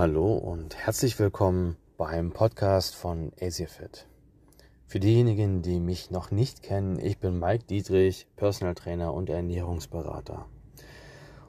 [0.00, 4.06] Hallo und herzlich willkommen beim Podcast von AsiaFit.
[4.86, 10.46] Für diejenigen, die mich noch nicht kennen, ich bin Mike Dietrich, Personal Trainer und Ernährungsberater.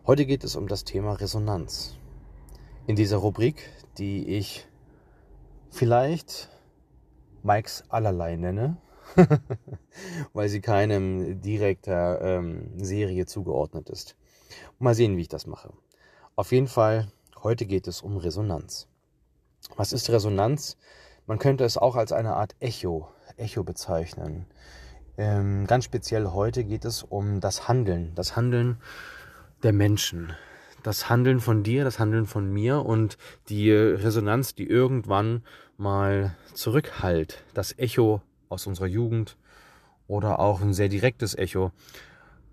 [0.05, 1.95] Heute geht es um das Thema Resonanz.
[2.87, 4.67] In dieser Rubrik, die ich
[5.69, 6.49] vielleicht
[7.43, 8.75] Mikes allerlei nenne,
[10.33, 14.17] weil sie keinem direkter ähm, Serie zugeordnet ist.
[14.77, 15.71] Mal sehen, wie ich das mache.
[16.35, 17.09] Auf jeden Fall,
[17.43, 18.87] heute geht es um Resonanz.
[19.75, 20.77] Was ist Resonanz?
[21.27, 24.45] Man könnte es auch als eine Art Echo, Echo bezeichnen.
[25.17, 28.77] Ähm, ganz speziell heute geht es um das Handeln, das Handeln
[29.63, 30.33] der Menschen,
[30.83, 33.17] das Handeln von dir, das Handeln von mir und
[33.49, 35.43] die Resonanz, die irgendwann
[35.77, 39.37] mal zurückhallt, das Echo aus unserer Jugend
[40.07, 41.71] oder auch ein sehr direktes Echo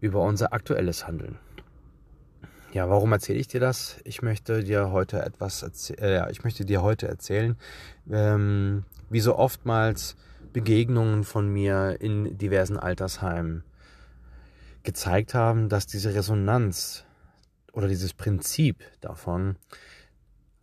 [0.00, 1.38] über unser aktuelles Handeln.
[2.78, 3.96] Ja, warum erzähle ich dir das?
[4.04, 5.64] Ich möchte dir heute etwas
[5.98, 7.56] äh, ich möchte dir heute erzählen,
[8.08, 10.14] ähm, wie so oftmals
[10.52, 13.64] Begegnungen von mir in diversen Altersheimen
[14.84, 17.04] gezeigt haben, dass diese Resonanz
[17.72, 19.56] oder dieses Prinzip davon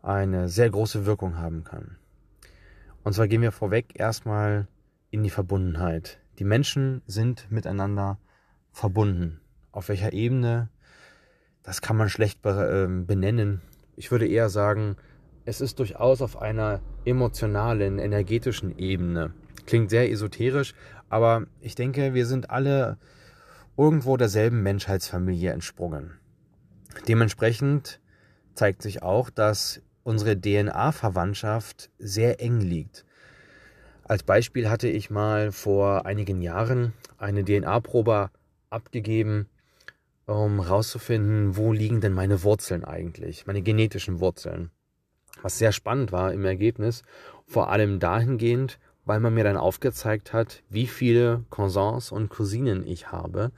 [0.01, 1.97] eine sehr große Wirkung haben kann.
[3.03, 4.69] Und zwar gehen wir vorweg erstmal
[5.11, 6.19] in die Verbundenheit.
[6.39, 8.19] Die Menschen sind miteinander
[8.71, 9.41] verbunden.
[9.73, 10.69] Auf welcher Ebene
[11.65, 13.61] das kann man schlecht ähm, benennen.
[13.95, 14.95] Ich würde eher sagen,
[15.45, 19.33] es ist durchaus auf einer emotionalen, energetischen Ebene.
[19.65, 20.73] Klingt sehr esoterisch,
[21.09, 22.97] aber ich denke, wir sind alle
[23.77, 26.19] irgendwo derselben Menschheitsfamilie entsprungen.
[27.07, 27.99] Dementsprechend
[28.53, 33.05] zeigt sich auch, dass unsere DNA-Verwandtschaft sehr eng liegt.
[34.03, 38.29] Als Beispiel hatte ich mal vor einigen Jahren eine DNA-Probe
[38.69, 39.47] abgegeben
[40.25, 44.71] um rauszufinden, wo liegen denn meine Wurzeln eigentlich, meine genetischen Wurzeln.
[45.41, 47.03] Was sehr spannend war im Ergebnis,
[47.45, 53.11] vor allem dahingehend, weil man mir dann aufgezeigt hat, wie viele Cousins und Cousinen ich
[53.11, 53.51] habe,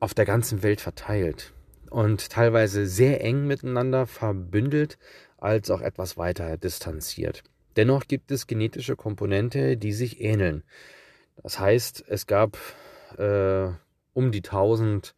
[0.00, 1.52] auf der ganzen Welt verteilt
[1.90, 4.98] und teilweise sehr eng miteinander verbündelt,
[5.38, 7.44] als auch etwas weiter distanziert.
[7.76, 10.64] Dennoch gibt es genetische Komponente, die sich ähneln.
[11.42, 12.58] Das heißt, es gab
[13.16, 13.68] äh,
[14.12, 15.14] um die 1000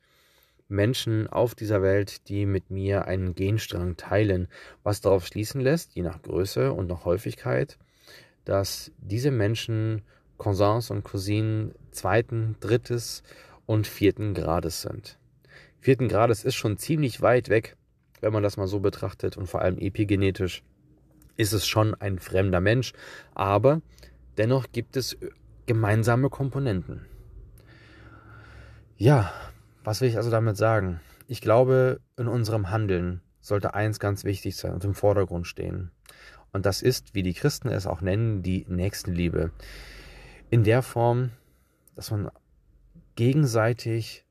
[0.70, 4.48] Menschen auf dieser Welt, die mit mir einen Genstrang teilen,
[4.82, 7.78] was darauf schließen lässt, je nach Größe und nach Häufigkeit,
[8.44, 10.02] dass diese Menschen
[10.38, 13.22] Cousins und Cousinen zweiten, drittes
[13.66, 15.18] und vierten Grades sind.
[15.80, 17.76] Vierten Grades ist schon ziemlich weit weg,
[18.20, 20.62] wenn man das mal so betrachtet und vor allem epigenetisch
[21.36, 22.92] ist es schon ein fremder Mensch,
[23.34, 23.80] aber
[24.36, 25.16] dennoch gibt es
[25.66, 27.06] gemeinsame Komponenten.
[28.98, 29.32] Ja,
[29.84, 31.00] was will ich also damit sagen?
[31.26, 35.90] Ich glaube, in unserem Handeln sollte eins ganz wichtig sein und im Vordergrund stehen.
[36.52, 39.52] Und das ist, wie die Christen es auch nennen, die Nächstenliebe.
[40.50, 41.30] In der Form,
[41.94, 42.30] dass man
[43.14, 44.24] gegenseitig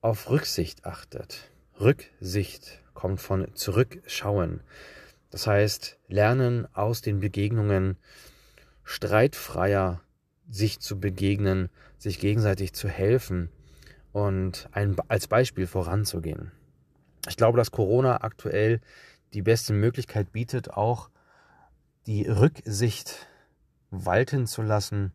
[0.00, 1.50] auf Rücksicht achtet.
[1.78, 4.60] Rücksicht kommt von zurückschauen.
[5.30, 7.96] Das heißt, lernen aus den Begegnungen
[8.84, 10.00] streitfreier
[10.48, 13.50] sich zu begegnen, sich gegenseitig zu helfen,
[14.12, 16.52] und ein, als Beispiel voranzugehen.
[17.28, 18.80] Ich glaube, dass Corona aktuell
[19.34, 21.10] die beste Möglichkeit bietet, auch
[22.06, 23.26] die Rücksicht
[23.90, 25.12] walten zu lassen,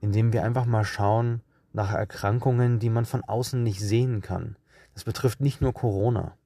[0.00, 1.40] indem wir einfach mal schauen
[1.72, 4.56] nach Erkrankungen, die man von außen nicht sehen kann.
[4.94, 6.36] Das betrifft nicht nur Corona.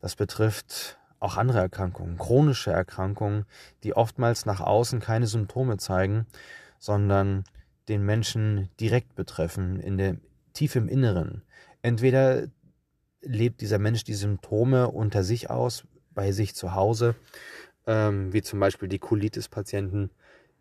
[0.00, 3.46] Das betrifft auch andere Erkrankungen, chronische Erkrankungen,
[3.82, 6.26] die oftmals nach außen keine Symptome zeigen,
[6.78, 7.44] sondern
[7.88, 10.16] den Menschen direkt betreffen, in der
[10.56, 11.42] tief im Inneren.
[11.82, 12.48] Entweder
[13.20, 15.84] lebt dieser Mensch die Symptome unter sich aus,
[16.14, 17.14] bei sich zu Hause,
[17.86, 20.10] ähm, wie zum Beispiel die Colitis-Patienten,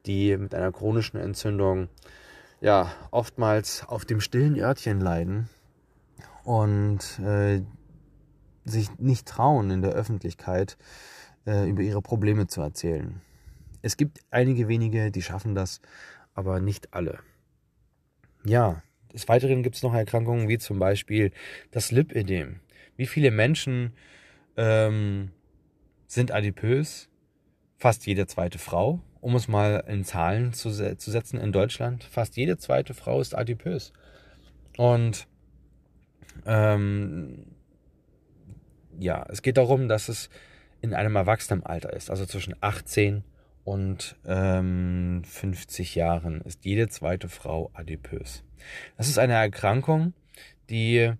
[0.06, 1.90] die mit einer chronischen Entzündung
[2.62, 5.50] ja oftmals auf dem stillen Örtchen leiden
[6.44, 7.62] und äh,
[8.66, 10.78] sich nicht trauen, in der Öffentlichkeit
[11.46, 13.22] äh, über ihre Probleme zu erzählen.
[13.82, 15.80] Es gibt einige wenige, die schaffen das,
[16.34, 17.20] aber nicht alle.
[18.44, 18.82] Ja,
[19.16, 21.32] des Weiteren gibt es noch Erkrankungen wie zum Beispiel
[21.72, 22.60] das Lipödem.
[22.98, 23.94] Wie viele Menschen
[24.58, 25.32] ähm,
[26.06, 27.10] sind adipös?
[27.78, 29.02] Fast jede zweite Frau.
[29.22, 33.36] Um es mal in Zahlen zu, zu setzen in Deutschland, fast jede zweite Frau ist
[33.36, 33.92] adipös.
[34.78, 35.28] Und
[36.46, 37.48] ähm,
[39.00, 40.30] ja, es geht darum, dass es
[40.82, 43.24] in einem Erwachsenenalter ist, also zwischen 18 und
[44.26, 48.44] ähm, 50 Jahren ist jede zweite Frau adipös.
[48.98, 50.14] Das ist eine Erkrankung,
[50.70, 51.12] die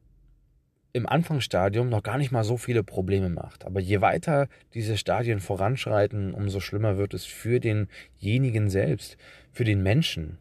[0.94, 3.66] im Anfangsstadium noch gar nicht mal so viele Probleme macht.
[3.66, 9.18] Aber je weiter diese Stadien voranschreiten, umso schlimmer wird es für denjenigen selbst,
[9.52, 10.38] für den Menschen,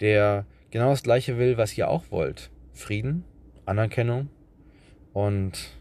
[0.00, 2.50] der genau das Gleiche will, was ihr auch wollt.
[2.72, 3.24] Frieden,
[3.66, 4.30] Anerkennung
[5.12, 5.76] und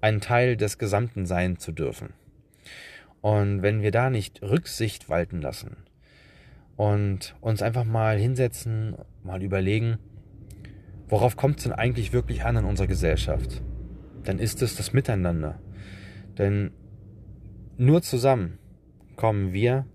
[0.00, 2.14] ein Teil des Gesamten sein zu dürfen.
[3.20, 5.76] Und wenn wir da nicht Rücksicht walten lassen
[6.76, 9.98] und uns einfach mal hinsetzen, mal überlegen,
[11.08, 13.62] Worauf kommt es denn eigentlich wirklich an in unserer Gesellschaft?
[14.24, 15.58] Dann ist es das Miteinander.
[16.36, 16.70] Denn
[17.78, 18.58] nur zusammen
[19.16, 19.86] kommen wir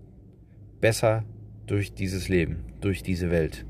[0.80, 1.24] besser
[1.66, 3.64] durch dieses Leben, durch diese Welt.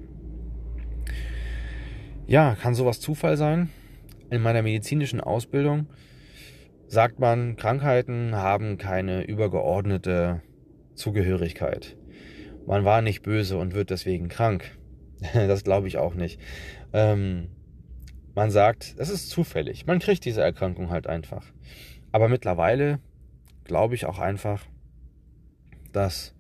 [2.27, 3.69] Ja, kann sowas Zufall sein?
[4.31, 5.87] In meiner medizinischen Ausbildung
[6.87, 10.43] sagt man, Krankheiten haben keine übergeordnete
[10.95, 11.97] Zugehörigkeit.
[12.67, 14.77] Man war nicht böse und wird deswegen krank.
[15.33, 16.41] Das glaube ich auch nicht.
[16.93, 17.49] Ähm,
[18.35, 19.87] man sagt, es ist zufällig.
[19.87, 21.47] Man kriegt diese Erkrankung halt einfach.
[22.13, 22.99] Aber mittlerweile
[23.65, 24.67] glaube ich auch einfach,
[25.93, 26.35] dass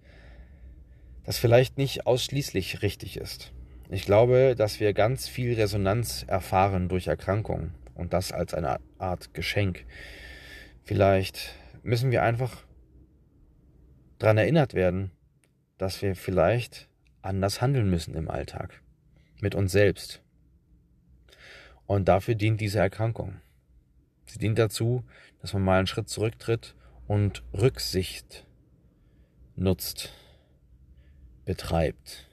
[1.24, 3.52] das vielleicht nicht ausschließlich richtig ist.
[3.90, 9.34] Ich glaube, dass wir ganz viel Resonanz erfahren durch Erkrankungen und das als eine Art
[9.34, 9.84] Geschenk.
[10.84, 12.64] Vielleicht müssen wir einfach
[14.18, 15.10] daran erinnert werden,
[15.78, 16.88] dass wir vielleicht
[17.22, 18.82] anders handeln müssen im Alltag.
[19.40, 20.22] Mit uns selbst.
[21.86, 23.40] Und dafür dient diese Erkrankung.
[24.26, 25.04] Sie dient dazu,
[25.40, 26.74] dass man mal einen Schritt zurücktritt
[27.06, 28.46] und Rücksicht
[29.56, 30.12] nutzt,
[31.44, 32.30] betreibt.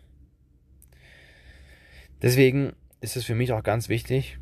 [2.22, 4.38] Deswegen ist es für mich auch ganz wichtig,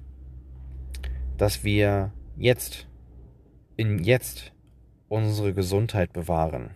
[1.37, 2.87] dass wir jetzt,
[3.79, 4.51] in jetzt
[5.07, 6.71] unsere Gesundheit bewahren.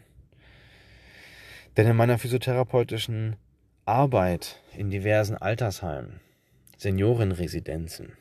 [1.76, 3.36] Denn in meiner physiotherapeutischen
[3.84, 6.22] Arbeit in diversen Altersheimen,
[6.78, 8.14] Seniorenresidenzen,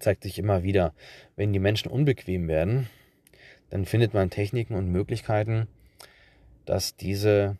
[0.00, 0.92] zeigt sich immer wieder,
[1.36, 2.88] wenn die Menschen unbequem werden,
[3.70, 5.68] dann findet man Techniken und Möglichkeiten,
[6.64, 7.58] dass diese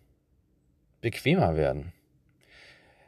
[1.01, 1.93] bequemer werden.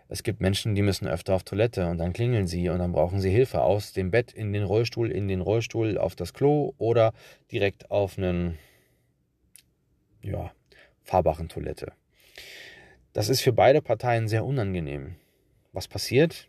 [0.08, 3.20] Es gibt Menschen, die müssen öfter auf Toilette und dann klingeln sie und dann brauchen
[3.20, 7.12] sie Hilfe aus dem Bett in den Rollstuhl, in den Rollstuhl auf das Klo oder
[7.50, 8.58] direkt auf einen
[10.22, 10.52] ja,
[11.02, 11.92] fahrbaren Toilette.
[13.12, 15.16] Das ist für beide Parteien sehr unangenehm.
[15.72, 16.48] Was passiert?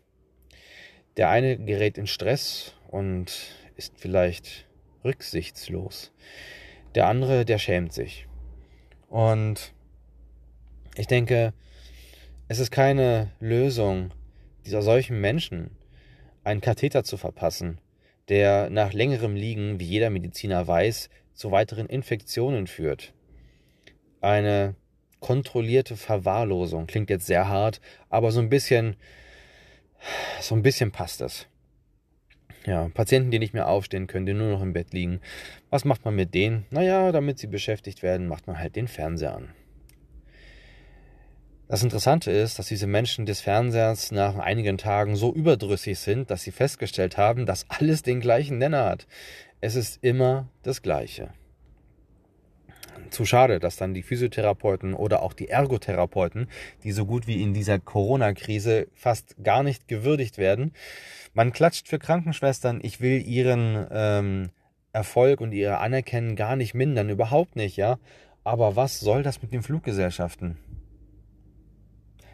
[1.16, 4.66] Der eine gerät in Stress und ist vielleicht
[5.04, 6.12] rücksichtslos.
[6.94, 8.26] Der andere, der schämt sich.
[9.08, 9.72] Und
[10.96, 11.54] ich denke,
[12.48, 14.10] es ist keine Lösung
[14.64, 15.70] dieser solchen Menschen,
[16.44, 17.78] einen Katheter zu verpassen,
[18.30, 23.12] der nach längerem Liegen, wie jeder Mediziner weiß, zu weiteren Infektionen führt.
[24.22, 24.74] Eine
[25.20, 28.96] kontrollierte Verwahrlosung klingt jetzt sehr hart, aber so ein bisschen,
[30.40, 31.46] so ein bisschen passt es.
[32.64, 35.20] Ja, Patienten, die nicht mehr aufstehen können, die nur noch im Bett liegen.
[35.70, 36.66] Was macht man mit denen?
[36.70, 39.54] Naja, damit sie beschäftigt werden, macht man halt den Fernseher an.
[41.68, 46.42] Das Interessante ist, dass diese Menschen des Fernsehers nach einigen Tagen so überdrüssig sind, dass
[46.42, 49.06] sie festgestellt haben, dass alles den gleichen Nenner hat.
[49.60, 51.28] Es ist immer das Gleiche.
[53.10, 56.48] Zu schade, dass dann die Physiotherapeuten oder auch die Ergotherapeuten,
[56.84, 60.72] die so gut wie in dieser Corona-Krise fast gar nicht gewürdigt werden,
[61.34, 62.80] man klatscht für Krankenschwestern.
[62.82, 64.50] Ich will ihren ähm,
[64.92, 67.98] Erfolg und ihre Anerkennen gar nicht mindern, überhaupt nicht, ja.
[68.42, 70.56] Aber was soll das mit den Fluggesellschaften?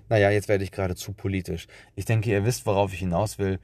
[0.08, 1.66] Naja, jetzt werde ich gerade zu politisch.
[1.94, 3.58] Ich denke, ihr wisst, worauf ich hinaus will.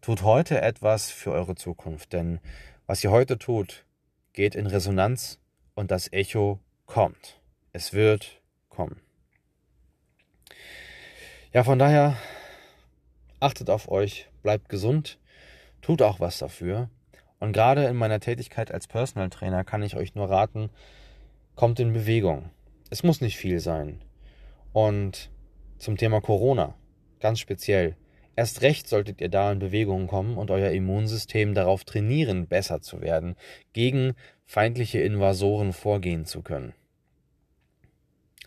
[0.00, 2.40] Tut heute etwas für eure Zukunft, denn
[2.86, 3.84] was ihr heute tut,
[4.32, 5.38] geht in Resonanz
[5.74, 7.40] und das Echo kommt.
[7.72, 9.00] Es wird kommen.
[11.52, 12.16] Ja, von daher
[13.40, 15.18] achtet auf euch, bleibt gesund,
[15.82, 16.88] tut auch was dafür.
[17.38, 20.70] Und gerade in meiner Tätigkeit als Personal Trainer kann ich euch nur raten,
[21.56, 22.50] kommt in Bewegung.
[22.90, 24.00] Es muss nicht viel sein.
[24.72, 25.30] Und
[25.80, 26.74] zum Thema Corona,
[27.20, 27.96] ganz speziell,
[28.36, 33.00] erst recht solltet ihr da in Bewegung kommen und euer Immunsystem darauf trainieren, besser zu
[33.00, 33.34] werden,
[33.72, 36.74] gegen feindliche Invasoren vorgehen zu können.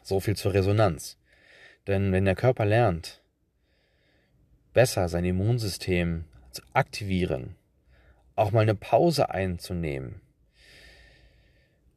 [0.04, 1.18] So viel zur Resonanz.
[1.88, 3.24] Denn wenn der Körper lernt,
[4.74, 7.56] besser sein Immunsystem zu aktivieren,
[8.36, 10.22] auch mal eine Pause einzunehmen,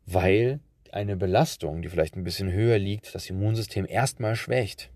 [0.06, 0.60] weil
[0.92, 4.90] eine Belastung, die vielleicht ein bisschen höher liegt, das Immunsystem erstmal schwächt.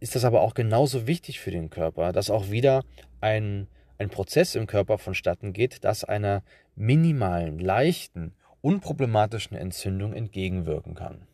[0.00, 2.84] Ist das aber auch genauso wichtig für den Körper, dass auch wieder
[3.20, 6.42] ein, ein Prozess im Körper vonstatten geht, das einer
[6.74, 11.26] minimalen, leichten, unproblematischen Entzündung entgegenwirken kann.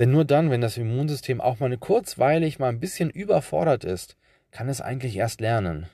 [0.00, 4.16] Denn nur dann, wenn das Immunsystem auch mal kurzweilig mal ein bisschen überfordert ist,
[4.50, 5.86] kann es eigentlich erst lernen.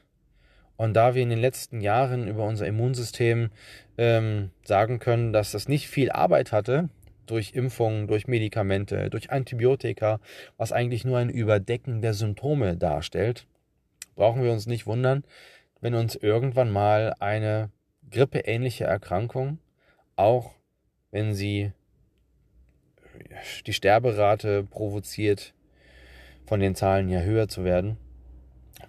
[0.76, 3.50] Und da wir in den letzten Jahren über unser Immunsystem
[3.99, 6.88] ähm, sagen können, dass das nicht viel Arbeit hatte,
[7.30, 10.20] durch Impfungen, durch Medikamente, durch Antibiotika,
[10.56, 13.46] was eigentlich nur ein Überdecken der Symptome darstellt,
[14.16, 15.25] brauchen wir uns nicht wundern,
[15.80, 17.70] wenn uns irgendwann mal eine
[18.10, 19.58] grippeähnliche Erkrankung,
[20.16, 20.54] auch
[21.10, 21.72] wenn sie
[23.66, 25.54] die Sterberate provoziert,
[26.46, 27.96] von den Zahlen her höher zu werden,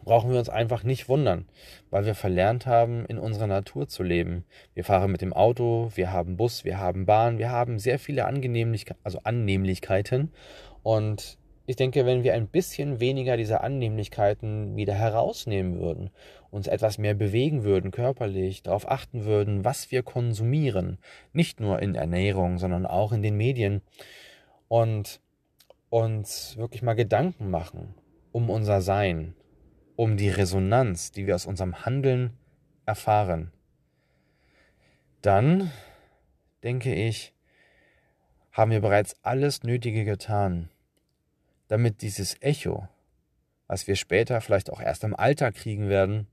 [0.04, 1.46] brauchen wir uns einfach nicht wundern,
[1.90, 4.46] weil wir verlernt haben, in unserer Natur zu leben.
[4.74, 8.26] Wir fahren mit dem Auto, wir haben Bus, wir haben Bahn, wir haben sehr viele
[8.26, 10.32] Angenehmlichkeiten, also Annehmlichkeiten.
[10.84, 16.10] Und ich denke, wenn wir ein bisschen weniger dieser Annehmlichkeiten wieder herausnehmen würden,
[16.50, 20.98] uns etwas mehr bewegen würden, körperlich, darauf achten würden, was wir konsumieren,
[21.34, 23.82] nicht nur in Ernährung, sondern auch in den Medien
[24.68, 25.22] und
[25.90, 27.96] uns wirklich mal Gedanken machen
[28.32, 29.36] um unser Sein,
[29.96, 32.38] um die Resonanz, die wir aus unserem Handeln
[32.86, 33.52] erfahren,
[35.22, 35.72] dann
[36.64, 37.34] denke ich,
[38.52, 40.70] haben wir bereits alles Nötige getan,
[41.68, 42.88] damit dieses Echo,
[43.68, 46.28] was wir später vielleicht auch erst im Alter kriegen werden,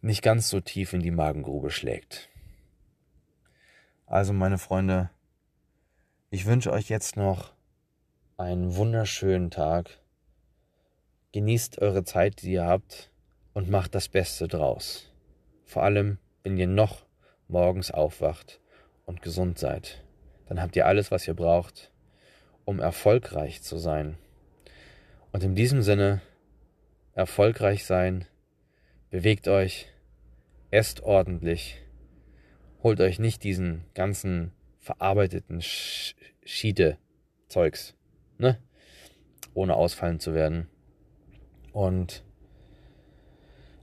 [0.00, 2.28] nicht ganz so tief in die Magengrube schlägt.
[4.06, 5.10] Also meine Freunde,
[6.30, 7.52] ich wünsche euch jetzt noch
[8.36, 10.01] einen wunderschönen Tag
[11.32, 13.10] Genießt eure Zeit, die ihr habt
[13.54, 15.10] und macht das Beste draus.
[15.64, 17.06] Vor allem, wenn ihr noch
[17.48, 18.60] morgens aufwacht
[19.06, 20.04] und gesund seid.
[20.46, 21.90] Dann habt ihr alles, was ihr braucht,
[22.66, 24.18] um erfolgreich zu sein.
[25.32, 26.20] Und in diesem Sinne,
[27.14, 28.26] erfolgreich sein,
[29.08, 29.86] bewegt euch,
[30.70, 31.80] esst ordentlich,
[32.82, 35.62] holt euch nicht diesen ganzen verarbeiteten
[36.44, 37.94] Schiede-Zeugs,
[38.36, 38.58] ne?
[39.54, 40.68] Ohne ausfallen zu werden
[41.72, 42.22] und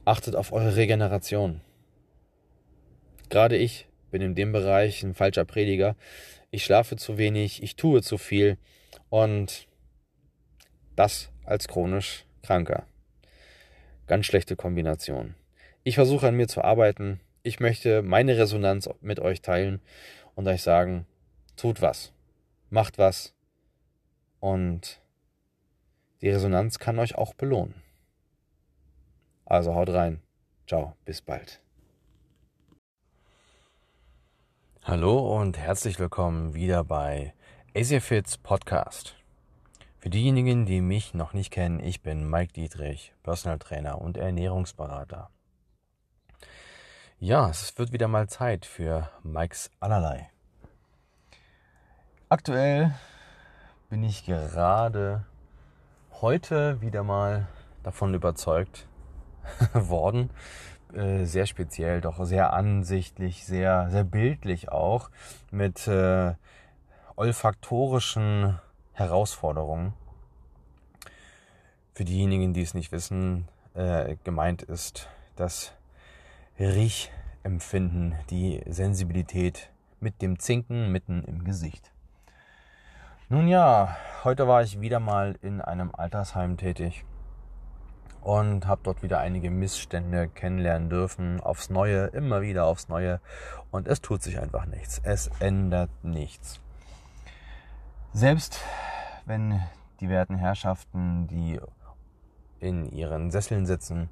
[0.06, 1.62] achtet auf eure Regeneration.
[3.30, 5.96] Gerade ich bin in dem Bereich ein falscher Prediger.
[6.52, 8.58] Ich schlafe zu wenig, ich tue zu viel
[9.10, 9.68] und
[10.96, 12.86] das als chronisch Kranker.
[14.08, 15.36] Ganz schlechte Kombination.
[15.84, 17.20] Ich versuche an mir zu arbeiten.
[17.44, 19.82] Ich möchte meine Resonanz mit euch teilen
[20.36, 21.06] und euch sagen,
[21.56, 22.12] tut was,
[22.70, 23.36] macht was
[24.40, 25.00] und
[26.22, 27.76] die Resonanz kann euch auch belohnen.
[29.46, 30.22] Also haut rein.
[30.68, 31.62] Ciao, bis bald.
[34.84, 37.34] Hallo und herzlich willkommen wieder bei
[37.76, 39.16] AsiaFits Podcast.
[39.98, 45.30] Für diejenigen, die mich noch nicht kennen, ich bin Mike Dietrich, Personal Trainer und Ernährungsberater.
[47.20, 50.30] Ja, es wird wieder mal Zeit für Mikes Allerlei.
[52.30, 52.94] Aktuell
[53.90, 55.26] bin ich gerade
[56.22, 57.48] heute wieder mal
[57.84, 58.88] davon überzeugt
[59.74, 60.30] worden.
[60.94, 65.10] Äh, sehr speziell, doch sehr ansichtlich, sehr, sehr bildlich auch,
[65.52, 66.34] mit äh,
[67.16, 68.60] olfaktorischen
[68.94, 69.94] Herausforderungen.
[71.94, 75.74] Für diejenigen, die es nicht wissen, äh, gemeint ist das
[76.60, 81.92] Riechempfinden, die Sensibilität mit dem Zinken mitten im Gesicht.
[83.32, 87.06] Nun ja, heute war ich wieder mal in einem Altersheim tätig
[88.22, 93.22] und habe dort wieder einige Missstände kennenlernen dürfen, aufs Neue, immer wieder aufs Neue.
[93.70, 96.60] Und es tut sich einfach nichts, es ändert nichts.
[98.14, 98.62] Selbst
[99.28, 99.62] wenn
[100.00, 101.60] die werten Herrschaften, die
[102.60, 104.10] in ihren Sesseln sitzen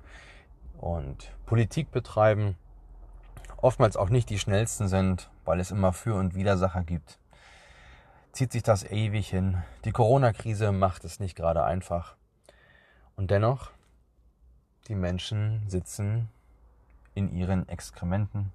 [0.78, 2.56] und Politik betreiben,
[3.60, 7.18] oftmals auch nicht die schnellsten sind, weil es immer Für- und Widersacher gibt,
[8.38, 9.64] zieht sich das ewig hin.
[9.84, 12.16] Die Corona-Krise macht es nicht gerade einfach.
[13.16, 13.72] Und dennoch,
[14.88, 16.30] die Menschen sitzen
[17.16, 18.54] in ihren Exkrementen,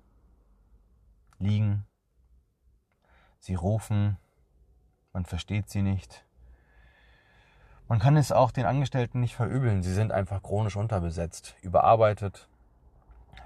[1.40, 1.84] liegen,
[3.40, 4.18] sie rufen,
[5.12, 6.24] man versteht sie nicht.
[7.88, 12.46] Man kann es auch den Angestellten nicht verübeln, sie sind einfach chronisch unterbesetzt, überarbeitet,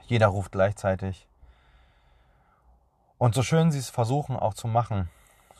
[0.06, 1.26] jeder ruft gleichzeitig.
[3.16, 5.08] Und so schön sie es versuchen auch zu machen,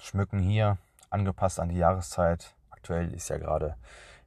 [0.01, 0.79] schmücken hier,
[1.11, 2.55] angepasst an die Jahreszeit.
[2.71, 3.77] Aktuell ist ja gerade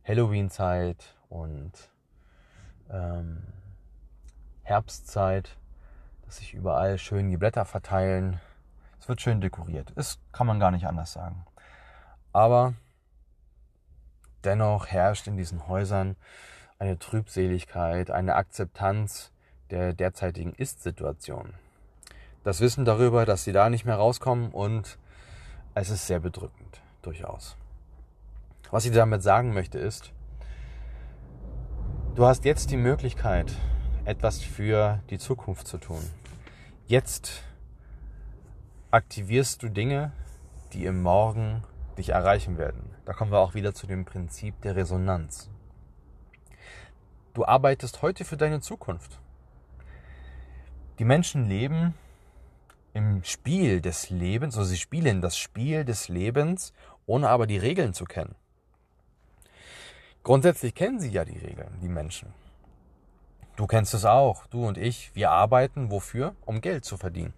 [0.07, 1.71] Halloween-Zeit und
[2.89, 3.43] ähm,
[4.63, 5.57] Herbstzeit,
[6.25, 8.39] dass sich überall schön die Blätter verteilen.
[8.99, 9.91] Es wird schön dekoriert.
[9.95, 11.45] Das kann man gar nicht anders sagen.
[12.33, 12.73] Aber
[14.43, 16.15] dennoch herrscht in diesen Häusern
[16.77, 19.31] eine Trübseligkeit, eine Akzeptanz
[19.69, 21.53] der derzeitigen Ist-Situation.
[22.43, 24.97] Das Wissen darüber, dass sie da nicht mehr rauskommen und
[25.79, 27.55] es ist sehr bedrückend, durchaus.
[28.71, 30.13] Was ich damit sagen möchte ist,
[32.19, 33.55] Du hast jetzt die Möglichkeit,
[34.03, 36.01] etwas für die Zukunft zu tun.
[36.85, 37.43] Jetzt
[38.91, 40.11] aktivierst du Dinge,
[40.73, 41.63] die im Morgen
[41.97, 42.93] dich erreichen werden.
[43.05, 45.49] Da kommen wir auch wieder zu dem Prinzip der Resonanz.
[47.33, 49.21] Du arbeitest heute für deine Zukunft.
[50.97, 51.93] Die Menschen leben
[52.99, 56.73] im Spiel des Lebens, also sie spielen das Spiel des Lebens,
[57.05, 58.35] ohne aber die Regeln zu kennen.
[60.23, 62.33] Grundsätzlich kennen sie ja die Regeln, die Menschen.
[63.55, 66.35] Du kennst es auch, du und ich, wir arbeiten wofür?
[66.45, 67.33] Um Geld zu verdienen.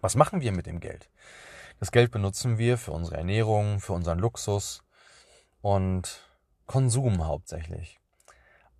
[0.00, 1.08] Was machen wir mit dem Geld?
[1.78, 4.82] Das Geld benutzen wir für unsere Ernährung, für unseren Luxus
[5.62, 6.28] und
[6.66, 8.00] Konsum hauptsächlich.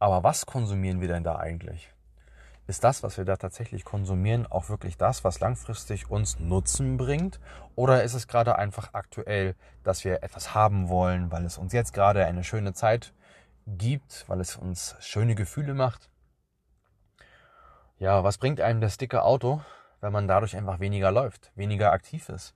[0.01, 1.93] Aber was konsumieren wir denn da eigentlich?
[2.69, 7.39] Ist das, was wir da tatsächlich konsumieren, auch wirklich das, was langfristig uns Nutzen bringt?
[7.77, 9.55] Oder ist es gerade einfach aktuell,
[9.85, 13.15] dass wir etwas haben wollen, weil es uns jetzt gerade eine schöne Zeit
[13.67, 16.11] gibt, weil es uns schöne Gefühle macht?
[17.99, 19.61] Ja, was bringt einem das dicke Auto,
[20.01, 22.55] wenn man dadurch einfach weniger läuft, weniger aktiv ist?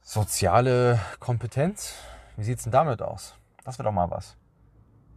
[0.00, 1.94] Soziale Kompetenz?
[2.36, 3.34] Wie sieht's denn damit aus?
[3.64, 4.36] Das wird doch mal was.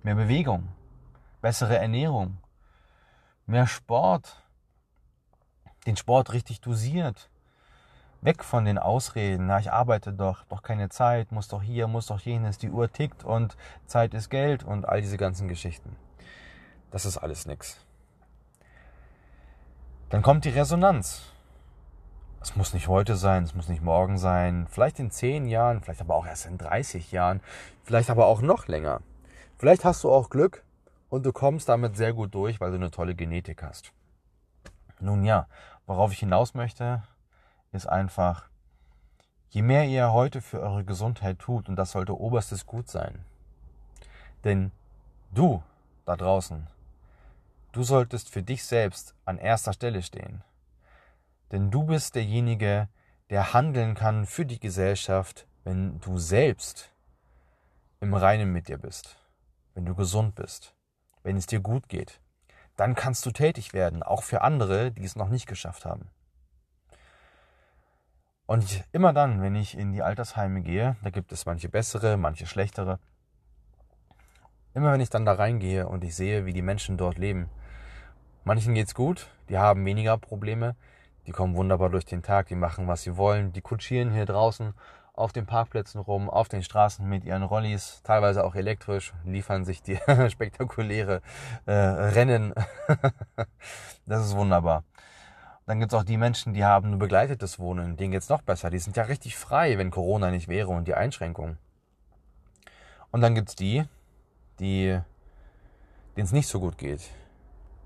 [0.02, 0.70] Mehr Bewegung,
[1.42, 2.38] bessere Ernährung,
[3.46, 4.42] mehr Sport,
[5.86, 7.30] den Sport richtig dosiert.
[8.22, 12.08] Weg von den Ausreden, na, ich arbeite doch, doch keine Zeit, muss doch hier, muss
[12.08, 15.96] doch jenes, die Uhr tickt und Zeit ist Geld und all diese ganzen Geschichten.
[16.90, 17.78] Das ist alles nix.
[20.10, 21.32] Dann kommt die Resonanz.
[22.42, 26.02] Es muss nicht heute sein, es muss nicht morgen sein, vielleicht in 10 Jahren, vielleicht
[26.02, 27.42] aber auch erst in 30 Jahren,
[27.84, 29.02] vielleicht aber auch noch länger.
[29.58, 30.65] Vielleicht hast du auch Glück
[31.10, 33.94] und du kommst damit sehr gut durch, weil du eine tolle Genetik hast.
[35.00, 35.48] Nun ja,
[35.86, 37.04] worauf ich hinaus möchte,
[37.72, 38.50] ist einfach,
[39.50, 43.24] je mehr ihr heute für eure Gesundheit tut, und das sollte oberstes Gut sein,
[44.44, 44.72] denn
[45.32, 45.62] du
[46.06, 46.68] da draußen,
[47.72, 50.44] du solltest für dich selbst an erster Stelle stehen.
[51.52, 52.88] Denn du bist derjenige,
[53.30, 56.92] der handeln kann für die Gesellschaft, wenn du selbst
[58.00, 59.18] im Reinen mit dir bist,
[59.74, 60.75] wenn du gesund bist
[61.26, 62.22] wenn es dir gut geht,
[62.78, 66.08] dann kannst du tätig werden, auch für andere, die es noch nicht geschafft haben.
[68.46, 72.46] Und immer dann, wenn ich in die Altersheime gehe, da gibt es manche bessere, manche
[72.46, 73.00] schlechtere,
[74.76, 77.50] immer wenn ich dann da reingehe und ich sehe, wie die Menschen dort leben,
[78.44, 80.76] manchen geht's gut, die haben weniger Probleme,
[81.26, 84.76] die kommen wunderbar durch den Tag, die machen, was sie wollen, die kutschieren hier draußen
[85.16, 89.82] auf den Parkplätzen rum, auf den Straßen mit ihren Rollis, teilweise auch elektrisch, liefern sich
[89.82, 89.98] die
[90.30, 91.22] spektakuläre
[91.66, 92.54] äh, Rennen.
[94.06, 94.84] das ist wunderbar.
[95.66, 98.70] Dann gibt's auch die Menschen, die haben nur begleitetes Wohnen, denen geht's noch besser.
[98.70, 101.58] Die sind ja richtig frei, wenn Corona nicht wäre und die Einschränkungen.
[103.12, 103.86] Und dann gibt's die,
[104.60, 105.00] die
[106.16, 107.02] denen es nicht so gut geht.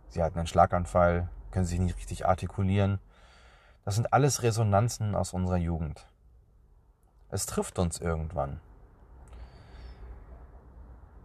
[0.10, 3.00] Sie hatten einen Schlaganfall, können sich nicht richtig artikulieren.
[3.86, 6.09] Das sind alles Resonanzen aus unserer Jugend.
[7.32, 8.60] Es trifft uns irgendwann.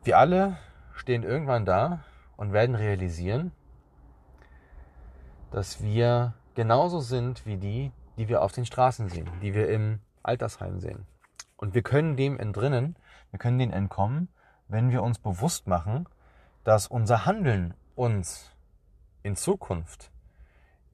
[0.05, 0.59] Wir alle
[0.95, 2.05] stehen irgendwann da
[2.37, 3.53] und werden realisieren,
[5.51, 10.01] dass wir genauso sind wie die, die wir auf den Straßen sehen, die wir im
[10.23, 11.07] Altersheim sehen.
[11.57, 12.97] Und wir können dem entrinnen,
[13.31, 14.29] wir können denen entkommen,
[14.69, 16.07] wenn wir uns bewusst machen,
[16.65, 18.51] dass unser Handeln uns
[19.23, 20.11] in Zukunft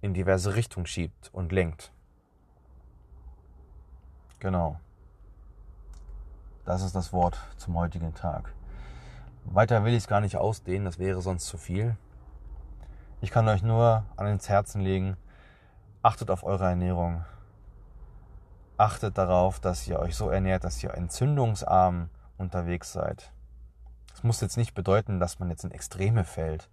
[0.00, 1.92] in diverse Richtungen schiebt und lenkt.
[4.38, 4.78] Genau.
[6.70, 8.52] Das ist das Wort zum heutigen Tag.
[9.44, 11.96] Weiter will ich es gar nicht ausdehnen, das wäre sonst zu viel.
[13.20, 15.16] Ich kann euch nur an ins Herzen legen,
[16.02, 17.24] achtet auf eure Ernährung.
[18.76, 23.32] Achtet darauf, dass ihr euch so ernährt, dass ihr entzündungsarm unterwegs seid.
[24.12, 26.70] Das muss jetzt nicht bedeuten, dass man jetzt in Extreme fällt.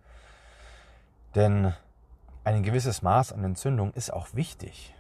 [1.34, 1.74] Denn
[2.44, 4.94] ein gewisses Maß an Entzündung ist auch wichtig.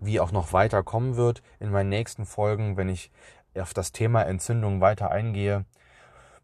[0.00, 3.12] Wie auch noch weiter kommen wird in meinen nächsten Folgen, wenn ich
[3.56, 5.64] auf das Thema Entzündung weiter eingehe.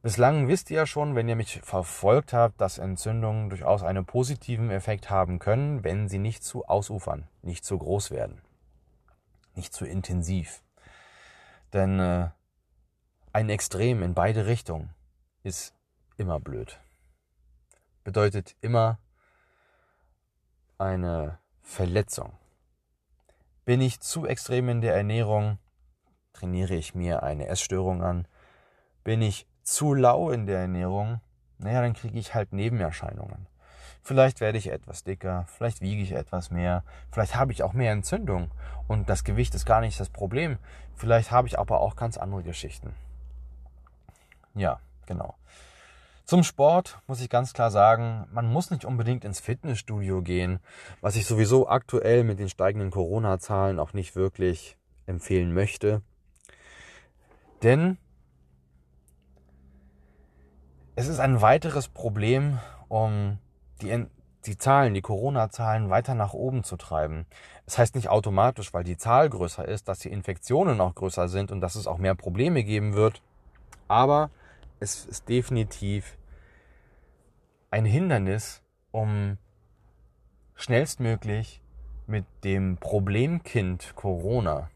[0.03, 4.71] Bislang wisst ihr ja schon, wenn ihr mich verfolgt habt, dass Entzündungen durchaus einen positiven
[4.71, 8.40] Effekt haben können, wenn sie nicht zu ausufern, nicht zu groß werden,
[9.55, 10.62] nicht zu intensiv.
[11.73, 12.31] Denn äh,
[13.33, 14.90] ein Extrem in beide Richtungen
[15.42, 15.75] ist
[16.16, 16.81] immer blöd.
[18.05, 18.99] Bedeutet immer
[20.79, 22.33] eine Verletzung.
[23.64, 25.59] Bin ich zu extrem in der Ernährung,
[26.38, 28.27] trainiere ich mir eine Essstörung an.
[29.05, 31.20] Bin ich zu lau in der Ernährung,
[31.59, 33.46] naja, dann kriege ich halt Nebenerscheinungen.
[34.03, 37.92] Vielleicht werde ich etwas dicker, vielleicht wiege ich etwas mehr, vielleicht habe ich auch mehr
[37.92, 38.51] Entzündung
[38.87, 40.59] und das Gewicht ist gar nicht das Problem.
[40.94, 42.94] Vielleicht habe ich aber auch ganz andere Geschichten.
[44.55, 45.35] Ja, genau.
[46.24, 50.61] Zum Sport muss ich ganz klar sagen, man muss nicht unbedingt ins Fitnessstudio gehen,
[51.01, 56.03] was ich sowieso aktuell mit den steigenden Corona-Zahlen auch nicht wirklich empfehlen möchte.
[57.62, 57.99] Denn
[60.94, 63.38] es ist ein weiteres Problem, um
[63.83, 64.07] die,
[64.47, 67.27] die Zahlen, die Corona-Zahlen weiter nach oben zu treiben.
[67.64, 71.53] Das heißt nicht automatisch, weil die Zahl größer ist, dass die Infektionen auch größer sind
[71.53, 73.23] und dass es auch mehr Probleme geben wird.
[73.88, 74.31] Aber
[74.81, 76.16] es ist definitiv
[77.71, 79.38] ein Hindernis, um
[80.55, 81.62] schnellstmöglich
[82.07, 84.71] mit dem Problemkind Corona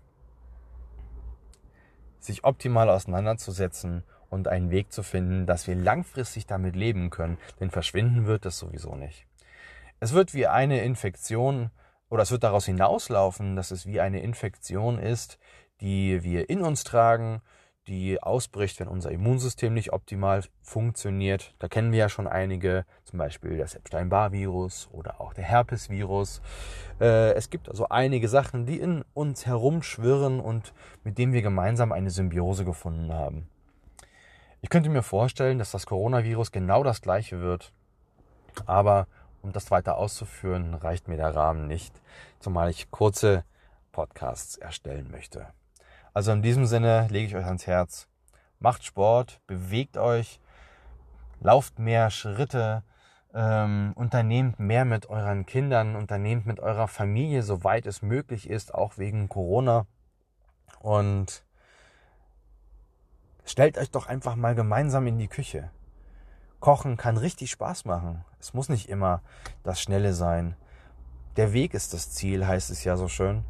[2.24, 7.70] sich optimal auseinanderzusetzen und einen Weg zu finden, dass wir langfristig damit leben können, denn
[7.70, 9.26] verschwinden wird es sowieso nicht.
[10.00, 11.70] Es wird wie eine Infektion
[12.08, 15.38] oder es wird daraus hinauslaufen, dass es wie eine Infektion ist,
[15.80, 17.42] die wir in uns tragen,
[17.88, 21.54] die ausbricht, wenn unser Immunsystem nicht optimal funktioniert.
[21.58, 26.40] Da kennen wir ja schon einige, zum Beispiel das Epstein-Barr-Virus oder auch der Herpes-Virus.
[27.00, 31.90] Äh, es gibt also einige Sachen, die in uns herumschwirren und mit denen wir gemeinsam
[31.90, 33.48] eine Symbiose gefunden haben.
[34.60, 37.72] Ich könnte mir vorstellen, dass das Coronavirus genau das gleiche wird,
[38.64, 39.08] aber
[39.42, 42.00] um das weiter auszuführen, reicht mir der Rahmen nicht,
[42.38, 43.44] zumal ich kurze
[43.90, 45.48] Podcasts erstellen möchte.
[46.14, 48.08] Also in diesem Sinne lege ich euch ans Herz.
[48.58, 50.40] Macht Sport, bewegt euch,
[51.40, 52.82] lauft mehr Schritte,
[53.34, 58.98] ähm, unternehmt mehr mit euren Kindern, unternehmt mit eurer Familie, soweit es möglich ist, auch
[58.98, 59.86] wegen Corona.
[60.80, 61.44] Und
[63.44, 65.70] stellt euch doch einfach mal gemeinsam in die Küche.
[66.60, 68.24] Kochen kann richtig Spaß machen.
[68.38, 69.22] Es muss nicht immer
[69.64, 70.56] das Schnelle sein.
[71.36, 73.44] Der Weg ist das Ziel, heißt es ja so schön.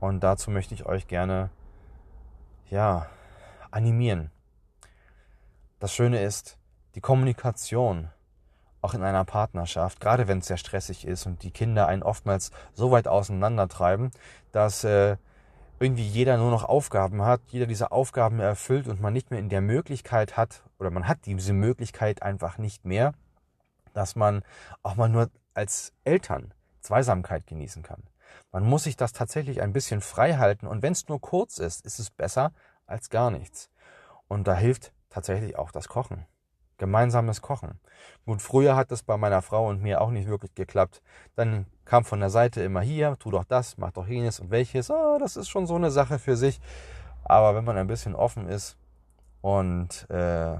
[0.00, 1.50] Und dazu möchte ich euch gerne
[2.70, 3.06] ja,
[3.70, 4.30] animieren.
[5.80, 6.56] Das Schöne ist,
[6.94, 8.08] die Kommunikation,
[8.80, 12.50] auch in einer Partnerschaft, gerade wenn es sehr stressig ist und die Kinder einen oftmals
[12.74, 14.10] so weit auseinandertreiben,
[14.52, 15.16] dass äh,
[15.80, 19.48] irgendwie jeder nur noch Aufgaben hat, jeder diese Aufgaben erfüllt und man nicht mehr in
[19.48, 23.14] der Möglichkeit hat, oder man hat diese Möglichkeit einfach nicht mehr,
[23.94, 24.42] dass man
[24.82, 28.02] auch mal nur als Eltern Zweisamkeit genießen kann.
[28.52, 31.84] Man muss sich das tatsächlich ein bisschen frei halten und wenn es nur kurz ist,
[31.84, 32.52] ist es besser
[32.86, 33.70] als gar nichts.
[34.28, 36.26] Und da hilft tatsächlich auch das Kochen.
[36.78, 37.78] Gemeinsames Kochen.
[38.26, 41.02] Gut, früher hat das bei meiner Frau und mir auch nicht wirklich geklappt.
[41.36, 44.90] Dann kam von der Seite immer hier, tu doch das, mach doch jenes und welches.
[44.90, 46.60] Oh, das ist schon so eine Sache für sich.
[47.22, 48.76] Aber wenn man ein bisschen offen ist
[49.40, 50.56] und äh,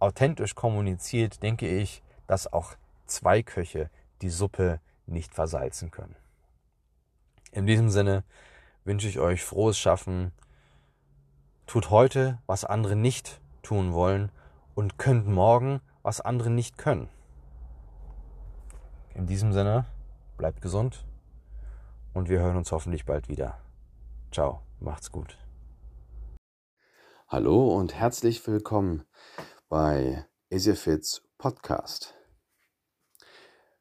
[0.00, 2.72] authentisch kommuniziert, denke ich, dass auch
[3.06, 3.90] zwei Köche
[4.22, 6.16] die Suppe nicht versalzen können.
[7.52, 8.22] In diesem Sinne
[8.84, 10.32] wünsche ich euch frohes Schaffen.
[11.66, 14.30] Tut heute, was andere nicht tun wollen
[14.74, 17.08] und könnt morgen, was andere nicht können.
[19.14, 19.86] In diesem Sinne,
[20.38, 21.04] bleibt gesund
[22.14, 23.58] und wir hören uns hoffentlich bald wieder.
[24.30, 25.36] Ciao, macht's gut.
[27.26, 29.04] Hallo und herzlich willkommen
[29.68, 32.19] bei Asiafits Podcast.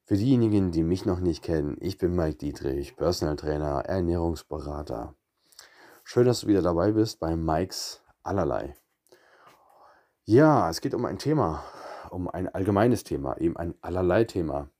[0.09, 5.13] Für diejenigen, die mich noch nicht kennen, ich bin Mike Dietrich, Personal Trainer, Ernährungsberater.
[6.03, 8.75] Schön, dass du wieder dabei bist bei Mikes Allerlei.
[10.23, 11.63] Ja, es geht um ein Thema,
[12.09, 14.71] um ein allgemeines Thema, eben ein Allerlei-Thema.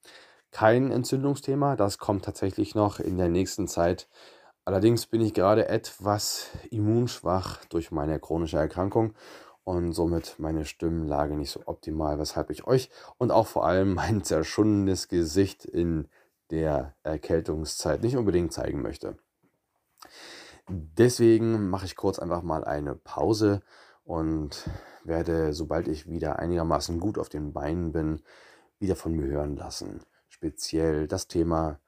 [0.50, 4.10] Kein Entzündungsthema, das kommt tatsächlich noch in der nächsten Zeit.
[4.66, 9.14] Allerdings bin ich gerade etwas immunschwach durch meine chronische Erkrankung
[9.64, 14.24] und somit meine Stimmlage nicht so optimal, weshalb ich euch und auch vor allem mein
[14.24, 16.08] zerschundenes Gesicht in
[16.52, 19.18] der Erkältungszeit nicht unbedingt zeigen möchte.
[20.68, 23.62] Deswegen mache ich kurz einfach mal eine Pause
[24.04, 24.70] und
[25.04, 28.22] werde, sobald ich wieder einigermaßen gut auf den Beinen bin,
[28.80, 30.02] wieder von mir hören lassen.
[30.30, 31.80] Speziell das Thema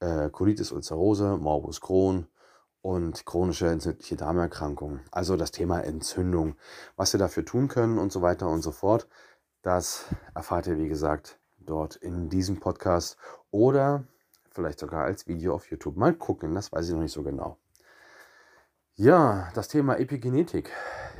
[0.00, 2.26] äh, Colitis ulcerosa, Morbus Crohn
[2.82, 5.00] und chronische entzündliche Darmerkrankung.
[5.10, 6.56] Also das Thema Entzündung,
[6.96, 9.08] was wir dafür tun können und so weiter und so fort.
[9.62, 13.16] Das erfahrt ihr, wie gesagt, dort in diesem Podcast
[13.52, 14.04] oder
[14.50, 15.96] vielleicht sogar als Video auf YouTube.
[15.96, 17.56] Mal gucken, das weiß ich noch nicht so genau.
[18.94, 20.70] Ja, das Thema Epigenetik.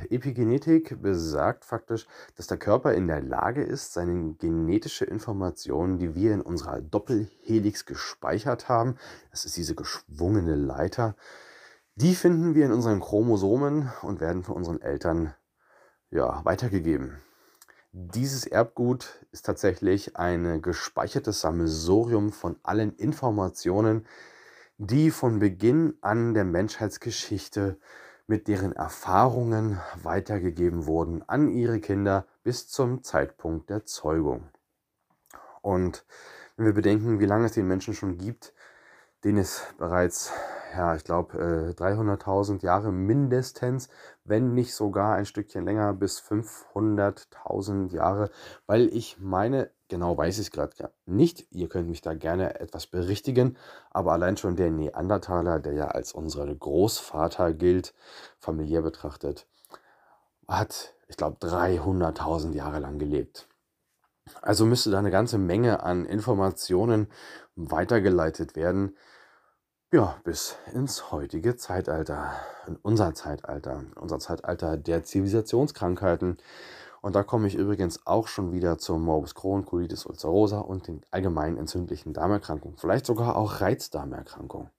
[0.09, 6.33] Epigenetik besagt faktisch, dass der Körper in der Lage ist, seine genetische Informationen, die wir
[6.33, 8.97] in unserer Doppelhelix gespeichert haben,
[9.31, 11.15] das ist diese geschwungene Leiter,
[11.95, 15.33] die finden wir in unseren Chromosomen und werden von unseren Eltern
[16.09, 17.21] ja, weitergegeben.
[17.91, 24.07] Dieses Erbgut ist tatsächlich ein gespeichertes Sammelsurium von allen Informationen,
[24.77, 27.77] die von Beginn an der Menschheitsgeschichte
[28.25, 34.49] mit deren Erfahrungen weitergegeben wurden an ihre Kinder bis zum Zeitpunkt der Zeugung.
[35.61, 36.05] Und
[36.55, 38.53] wenn wir bedenken, wie lange es den Menschen schon gibt,
[39.23, 40.31] den es bereits,
[40.75, 43.89] ja, ich glaube, 300.000 Jahre mindestens,
[44.23, 48.29] wenn nicht sogar ein Stückchen länger, bis 500.000 Jahre,
[48.65, 52.87] weil ich meine, genau weiß ich es gerade nicht, ihr könnt mich da gerne etwas
[52.87, 53.57] berichtigen,
[53.91, 57.93] aber allein schon der Neandertaler, der ja als unser Großvater gilt,
[58.39, 59.47] familiär betrachtet,
[60.47, 63.47] hat, ich glaube, 300.000 Jahre lang gelebt.
[64.41, 67.07] Also müsste da eine ganze Menge an Informationen
[67.55, 68.95] weitergeleitet werden,
[69.93, 72.31] ja, bis ins heutige Zeitalter,
[72.65, 76.37] in unser Zeitalter, unser Zeitalter der Zivilisationskrankheiten.
[77.01, 81.01] Und da komme ich übrigens auch schon wieder zur Morbus Crohn, Colitis ulcerosa und den
[81.11, 84.71] allgemein entzündlichen Darmerkrankungen, vielleicht sogar auch Reizdarmerkrankungen.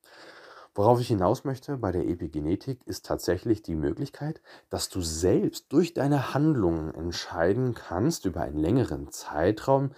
[0.74, 5.94] Worauf ich hinaus möchte bei der Epigenetik ist tatsächlich die Möglichkeit, dass du selbst durch
[5.94, 9.92] deine Handlungen entscheiden kannst, über einen längeren Zeitraum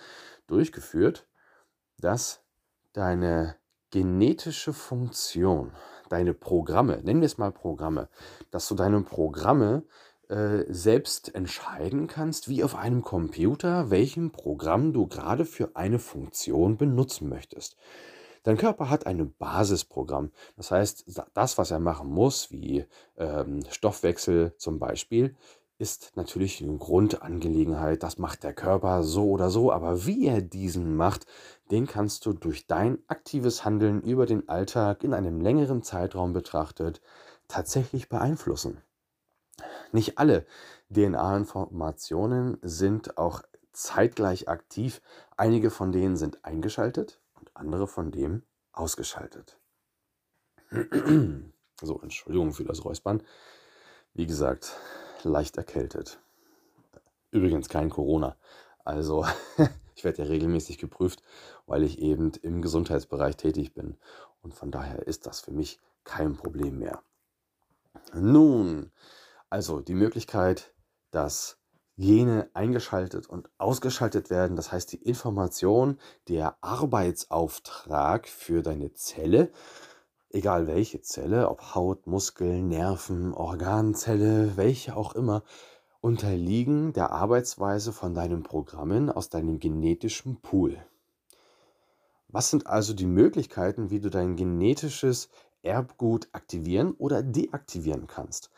[0.46, 1.26] durchgeführt,
[1.96, 2.42] dass
[2.92, 3.56] deine
[3.96, 5.72] genetische Funktion,
[6.10, 8.10] deine Programme, nennen wir es mal Programme,
[8.50, 9.84] dass du deine Programme
[10.28, 16.76] äh, selbst entscheiden kannst, wie auf einem Computer, welchem Programm du gerade für eine Funktion
[16.76, 17.78] benutzen möchtest.
[18.42, 20.30] Dein Körper hat ein Basisprogramm.
[20.58, 22.84] Das heißt, das, was er machen muss, wie
[23.16, 25.34] ähm, Stoffwechsel zum Beispiel,
[25.78, 28.02] ist natürlich eine Grundangelegenheit.
[28.02, 29.72] Das macht der Körper so oder so.
[29.72, 31.26] Aber wie er diesen macht,
[31.70, 37.00] den kannst du durch dein aktives Handeln über den Alltag in einem längeren Zeitraum betrachtet
[37.48, 38.82] tatsächlich beeinflussen.
[39.92, 40.46] Nicht alle
[40.90, 45.00] DNA-Informationen sind auch zeitgleich aktiv.
[45.36, 47.20] Einige von denen sind eingeschaltet
[47.56, 49.58] andere von dem ausgeschaltet.
[51.80, 53.22] so, Entschuldigung für das Räuspern.
[54.14, 54.76] Wie gesagt,
[55.28, 56.20] leicht erkältet.
[57.30, 58.36] Übrigens kein Corona.
[58.84, 59.26] Also
[59.94, 61.22] ich werde ja regelmäßig geprüft,
[61.66, 63.96] weil ich eben im Gesundheitsbereich tätig bin.
[64.42, 67.02] Und von daher ist das für mich kein Problem mehr.
[68.14, 68.92] Nun,
[69.50, 70.72] also die Möglichkeit,
[71.10, 71.58] dass
[71.98, 74.56] Gene eingeschaltet und ausgeschaltet werden.
[74.56, 79.50] Das heißt, die Information, der Arbeitsauftrag für deine Zelle,
[80.30, 85.42] egal welche Zelle, ob Haut, Muskeln, Nerven, Organzelle, welche auch immer,
[86.00, 90.78] unterliegen der Arbeitsweise von deinen Programmen aus deinem genetischen Pool.
[92.28, 95.30] Was sind also die Möglichkeiten, wie du dein genetisches
[95.62, 98.50] Erbgut aktivieren oder deaktivieren kannst?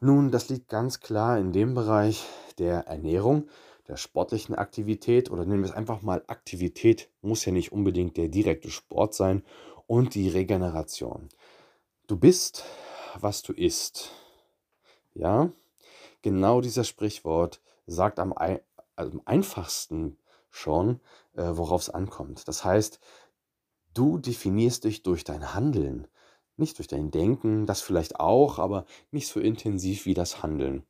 [0.00, 2.26] Nun, das liegt ganz klar in dem Bereich
[2.58, 3.48] der Ernährung,
[3.86, 8.28] der sportlichen Aktivität oder nehmen wir es einfach mal Aktivität, muss ja nicht unbedingt der
[8.28, 9.42] direkte Sport sein
[9.90, 11.30] und die Regeneration.
[12.06, 12.64] Du bist,
[13.18, 14.12] was du isst.
[15.14, 15.50] Ja,
[16.22, 18.32] genau dieser Sprichwort sagt am,
[18.94, 20.16] am einfachsten
[20.48, 21.00] schon,
[21.34, 22.46] äh, worauf es ankommt.
[22.46, 23.00] Das heißt,
[23.92, 26.06] du definierst dich durch dein Handeln.
[26.56, 30.86] Nicht durch dein Denken, das vielleicht auch, aber nicht so intensiv wie das Handeln.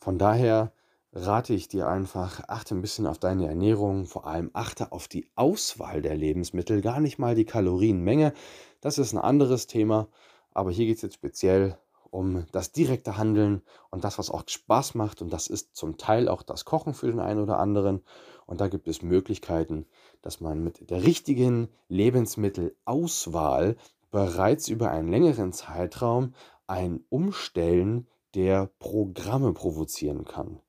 [0.00, 0.72] Von daher
[1.12, 5.28] rate ich dir einfach, achte ein bisschen auf deine Ernährung, vor allem achte auf die
[5.34, 8.32] Auswahl der Lebensmittel, gar nicht mal die Kalorienmenge.
[8.80, 10.08] Das ist ein anderes Thema,
[10.52, 11.76] aber hier geht es jetzt speziell
[12.10, 15.22] um das direkte Handeln und das, was auch Spaß macht.
[15.22, 18.02] Und das ist zum Teil auch das Kochen für den einen oder anderen.
[18.46, 19.86] Und da gibt es Möglichkeiten,
[20.22, 23.76] dass man mit der richtigen Lebensmittelauswahl
[24.10, 26.34] bereits über einen längeren Zeitraum
[26.66, 30.60] ein Umstellen der Programme provozieren kann.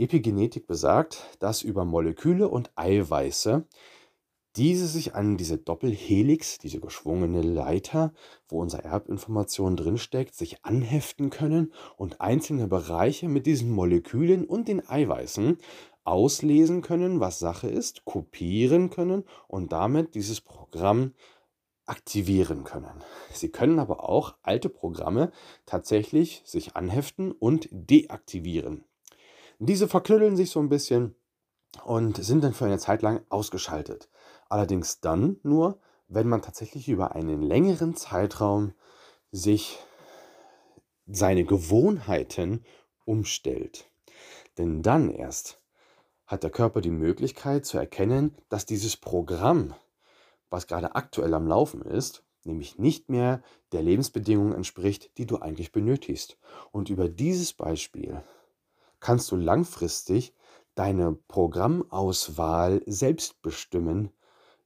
[0.00, 3.66] Epigenetik besagt, dass über Moleküle und Eiweiße
[4.56, 8.12] diese sich an diese Doppelhelix, diese geschwungene Leiter,
[8.48, 14.86] wo unsere Erbinformation drinsteckt, sich anheften können und einzelne Bereiche mit diesen Molekülen und den
[14.88, 15.58] Eiweißen
[16.02, 21.14] auslesen können, was Sache ist, kopieren können und damit dieses Programm
[21.86, 23.04] aktivieren können.
[23.32, 25.30] Sie können aber auch alte Programme
[25.66, 28.84] tatsächlich sich anheften und deaktivieren.
[29.60, 31.14] Diese verknüdeln sich so ein bisschen
[31.84, 34.08] und sind dann für eine Zeit lang ausgeschaltet.
[34.48, 38.72] Allerdings dann nur, wenn man tatsächlich über einen längeren Zeitraum
[39.30, 39.78] sich
[41.06, 42.64] seine Gewohnheiten
[43.04, 43.88] umstellt.
[44.58, 45.62] Denn dann erst
[46.26, 49.74] hat der Körper die Möglichkeit zu erkennen, dass dieses Programm
[50.50, 53.42] was gerade aktuell am Laufen ist, nämlich nicht mehr
[53.72, 56.36] der Lebensbedingungen entspricht, die du eigentlich benötigst.
[56.72, 58.22] Und über dieses Beispiel
[59.00, 60.34] kannst du langfristig
[60.74, 64.12] deine Programmauswahl selbst bestimmen,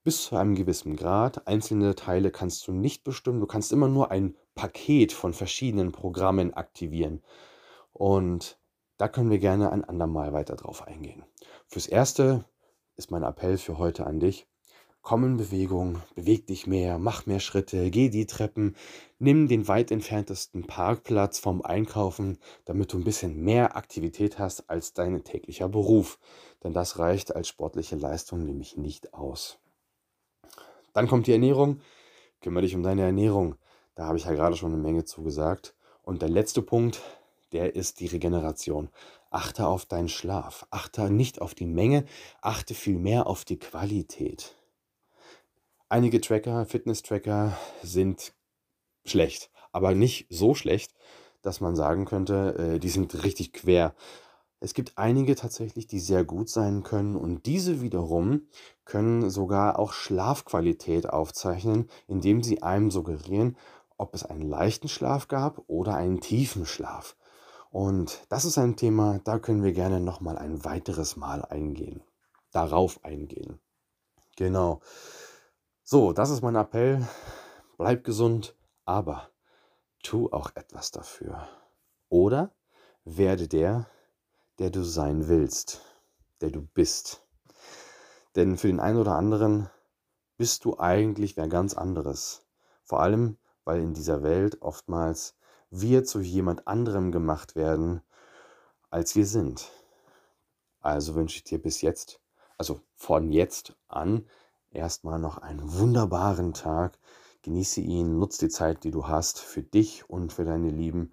[0.03, 1.47] bis zu einem gewissen Grad.
[1.49, 3.41] Einzelne Teile kannst du nicht bestimmen.
[3.41, 7.23] Du kannst immer nur ein Paket von verschiedenen Programmen aktivieren.
[7.93, 8.59] Und
[8.99, 11.25] da können wir gerne ein andermal weiter drauf eingehen.
[11.67, 12.45] Fürs Erste
[12.97, 14.47] ist mein Appell für heute an dich.
[15.05, 18.75] Komm in Bewegung, beweg dich mehr, mach mehr Schritte, geh die Treppen,
[19.19, 24.95] nimm den weit entferntesten Parkplatz vom Einkaufen, damit du ein bisschen mehr Aktivität hast als
[24.95, 26.19] dein täglicher Beruf.
[26.63, 29.59] Denn das reicht als sportliche Leistung nämlich nicht aus.
[30.95, 31.83] Dann kommt die Ernährung.
[32.41, 33.57] Kümmere dich um deine Ernährung.
[33.97, 35.75] Da habe ich ja gerade schon eine Menge zugesagt.
[36.01, 37.03] Und der letzte Punkt,
[37.53, 38.89] der ist die Regeneration.
[39.29, 40.67] Achte auf deinen Schlaf.
[40.71, 42.07] Achte nicht auf die Menge,
[42.41, 44.57] achte vielmehr auf die Qualität.
[45.89, 48.33] Einige Tracker, Fitness-Tracker sind
[49.05, 50.95] schlecht, aber nicht so schlecht,
[51.43, 53.95] dass man sagen könnte, äh, die sind richtig quer.
[54.61, 58.49] Es gibt einige tatsächlich, die sehr gut sein können und diese wiederum
[58.87, 63.59] können sogar auch Schlafqualität aufzeichnen, indem sie einem suggerieren,
[63.99, 67.15] ob es einen leichten Schlaf gab oder einen tiefen Schlaf.
[67.71, 72.03] Und das ist ein Thema, da können wir gerne nochmal ein weiteres Mal eingehen.
[72.51, 73.59] Darauf eingehen.
[74.37, 74.81] Genau.
[75.87, 77.07] So, das ist mein Appell.
[77.77, 79.29] Bleib gesund, aber
[80.03, 81.47] tu auch etwas dafür.
[82.09, 82.55] Oder
[83.05, 83.87] werde der,
[84.59, 85.83] der du sein willst,
[86.41, 87.27] der du bist.
[88.35, 89.69] Denn für den einen oder anderen
[90.39, 92.47] bist du eigentlich wer ganz anderes.
[92.85, 95.37] Vor allem, weil in dieser Welt oftmals
[95.69, 98.01] wir zu jemand anderem gemacht werden,
[98.89, 99.71] als wir sind.
[100.81, 102.23] Also wünsche ich dir bis jetzt,
[102.57, 104.27] also von jetzt an,
[104.75, 106.99] erstmal noch einen wunderbaren Tag.
[107.43, 111.13] Genieße ihn, nutze die Zeit, die du hast, für dich und für deine Lieben.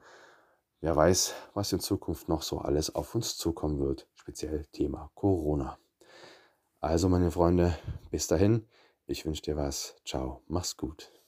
[0.79, 5.77] Wer weiß, was in Zukunft noch so alles auf uns zukommen wird, speziell Thema Corona.
[6.79, 7.77] Also meine Freunde,
[8.09, 8.67] bis dahin,
[9.05, 9.95] ich wünsche dir was.
[10.05, 11.20] Ciao, mach's gut.